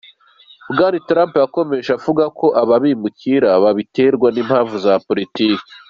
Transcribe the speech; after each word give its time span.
Bwana 0.71 0.99
Trump 1.07 1.31
yanakomeje 1.35 1.91
kuvuga 1.99 2.25
ko 2.39 2.45
aba 2.61 2.75
bimukira 2.83 3.49
baterwa 3.63 4.27
n'impamvu 4.31 4.75
za 4.85 4.93
politiki. 5.07 5.63